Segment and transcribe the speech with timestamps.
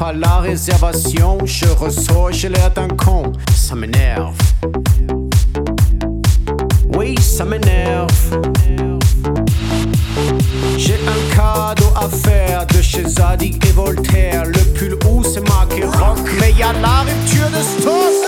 [0.00, 1.36] par la réservation.
[1.44, 3.32] Je ressors, j'ai l'air d'un con.
[3.54, 4.34] Ça m'énerve.
[6.96, 8.08] Oui, ça m'énerve.
[10.78, 14.46] J'ai un cadeau à faire de chez Zadig et Voltaire.
[14.46, 18.19] Le pull où c'est marqué rock, mais y'a la rupture de stock.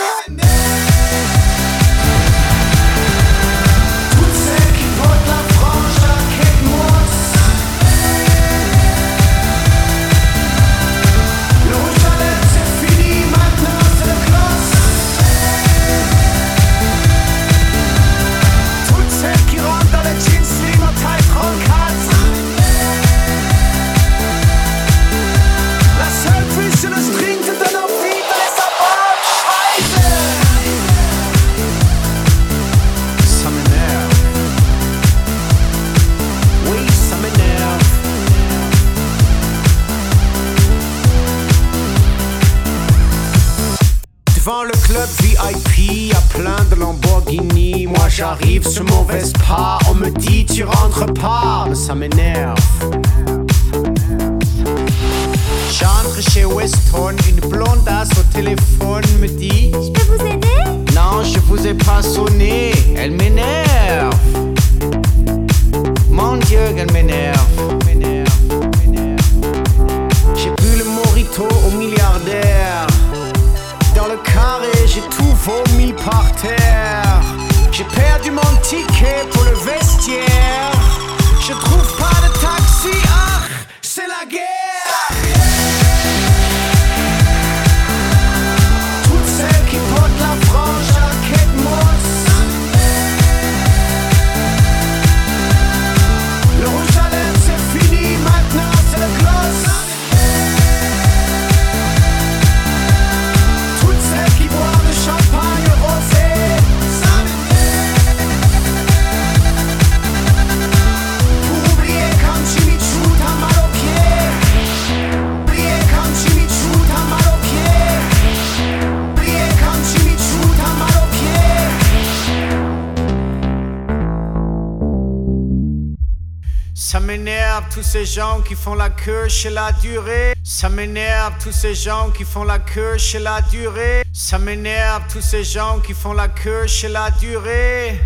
[128.12, 130.34] gens qui font la queue chez la durée.
[130.44, 134.02] Ça m'énerve tous ces gens qui font la queue chez la durée.
[134.12, 137.98] Ça m'énerve tous ces gens qui font la queue chez la durée.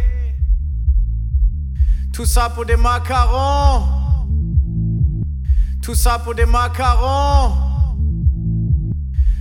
[2.13, 3.83] Tout ça pour des macarons.
[5.83, 7.53] Tout ça pour des macarons.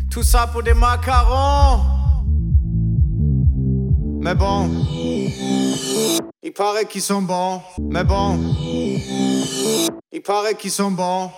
[0.09, 1.81] Tout ça pour des macarons.
[4.19, 4.69] Mais bon.
[6.41, 7.61] Il paraît qu'ils sont bons.
[7.79, 8.39] Mais bon
[10.25, 11.31] paraît qu'ils sont bons.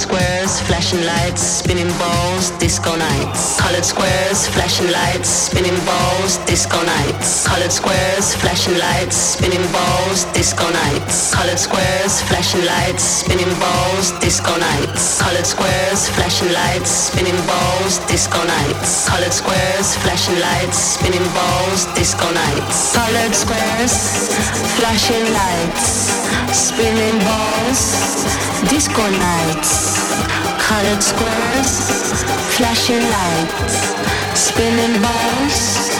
[0.00, 1.60] Squares, flashing lights,
[2.90, 3.60] disco nights.
[3.60, 7.46] Colored squares, flashing lights, spinning balls, disco nights.
[7.46, 11.32] Colored squares, flashing lights, spinning balls, disco nights.
[11.34, 15.20] Colored squares, flashing lights, spinning balls, disco nights.
[15.22, 19.06] Colored squares, flashing lights, spinning balls, disco nights.
[19.06, 22.94] Colored squares, flashing lights, spinning balls, disco nights.
[22.94, 23.94] Colored squares,
[24.78, 25.86] flashing lights,
[26.50, 27.80] spinning balls,
[28.66, 30.00] disco nights.
[30.70, 31.72] Colored squares,
[32.56, 33.92] flashing lights,
[34.32, 35.92] spinning balls,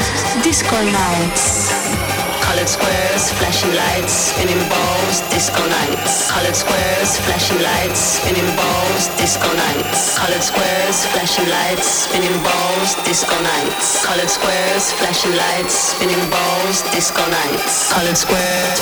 [0.43, 1.69] disco nights.
[2.41, 6.31] Colored squares, flashing lights, spinning balls, disco nights.
[6.33, 10.17] Colored squares, flashing lights, spinning balls, disco nights.
[10.19, 14.05] Colored squares, flashing lights, spinning balls, disco nights.
[14.07, 17.93] Colored squares, flashing lights, spinning balls, disco nights.
[17.93, 18.81] Colored squares,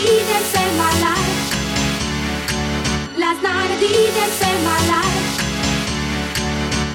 [0.00, 1.36] didn't save my life.
[3.22, 5.26] Last night I didn't save my life.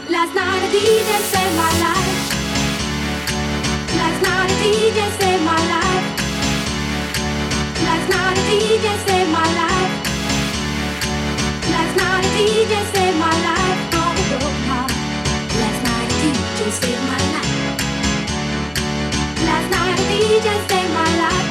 [0.10, 2.18] Last night I didn't save my life.
[4.00, 6.08] Last night I didn't save my life.
[7.88, 9.94] Last night I didn't save my life.
[11.74, 12.24] Last night
[20.94, 21.43] my life.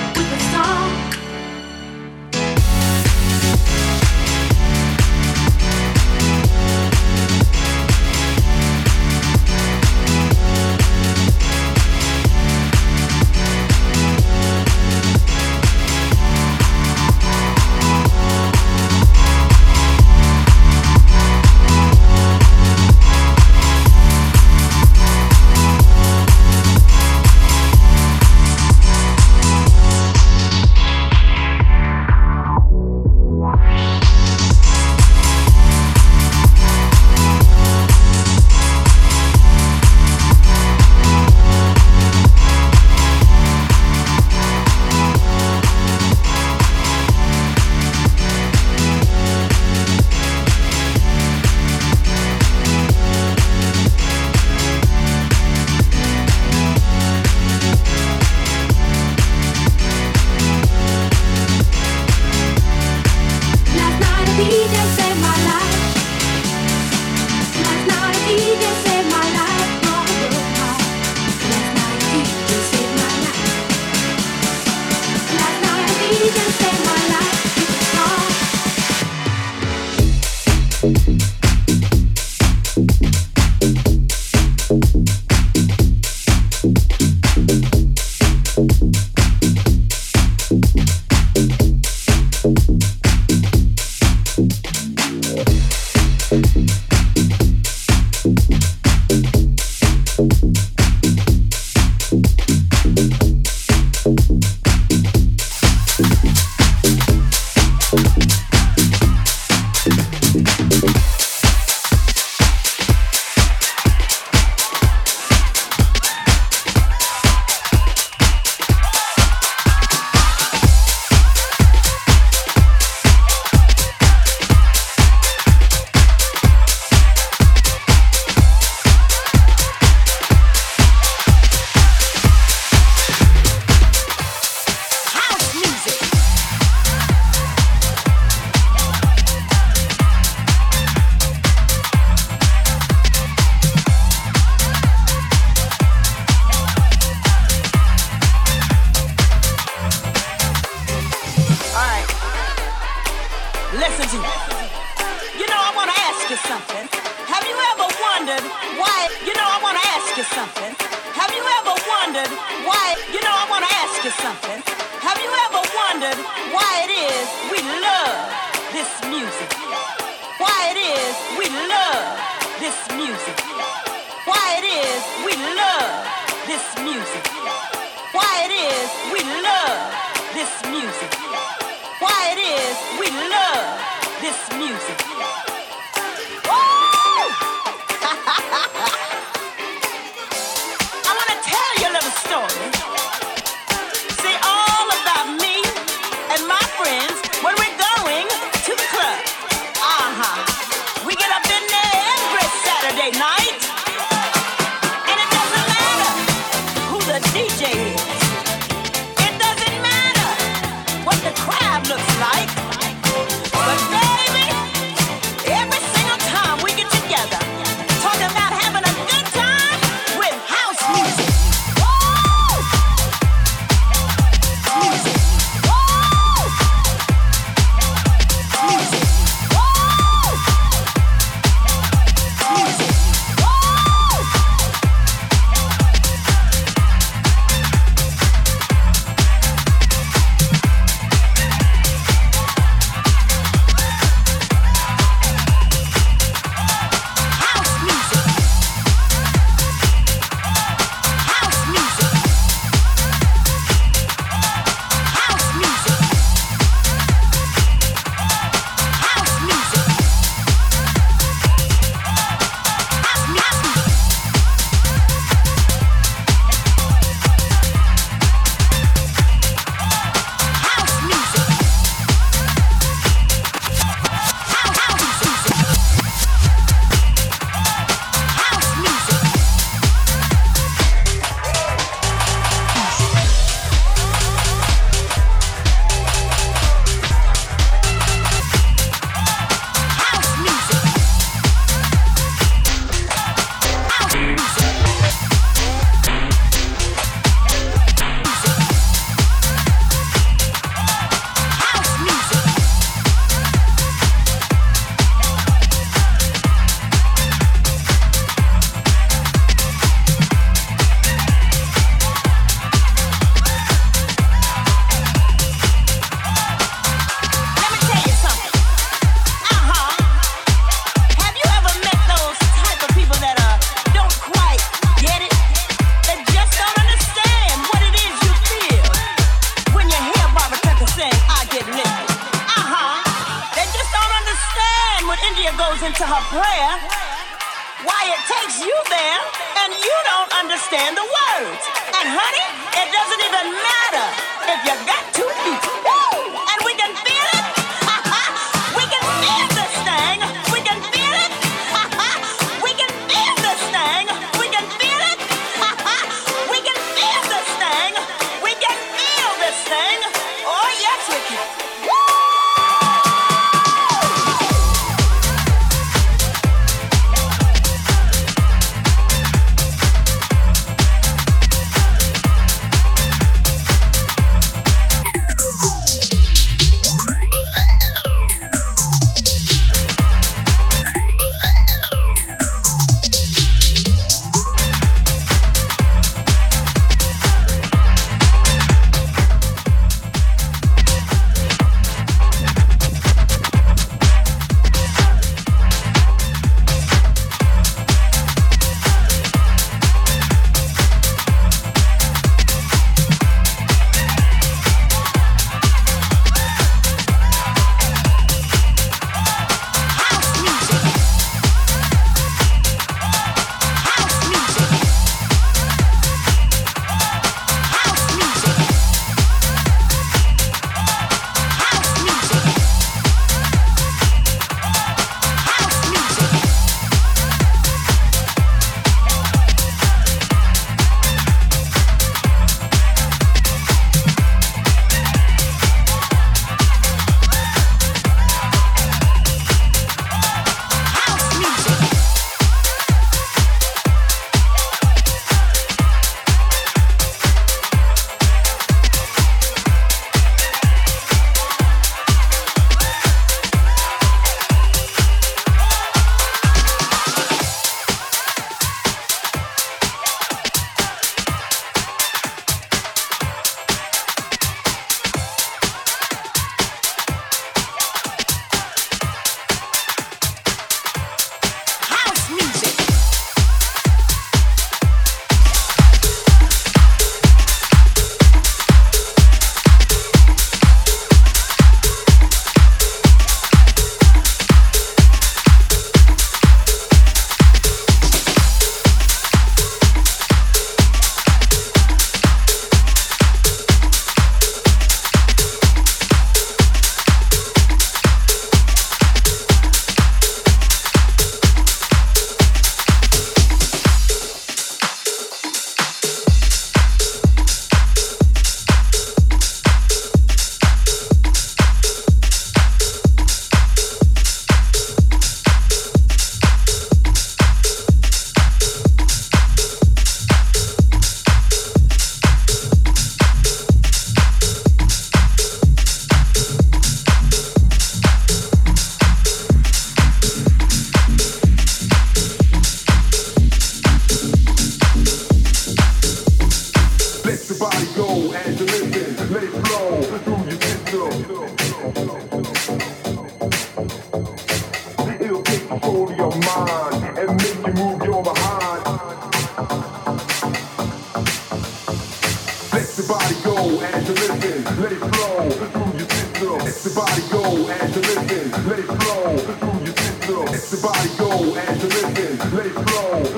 [553.13, 556.59] body go as you listen, let it flow through your system.
[556.65, 560.47] Let the body go as you listen, let it flow through your system.
[560.49, 563.32] Let body go as you listen, let it flow.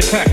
[0.00, 0.29] Detect.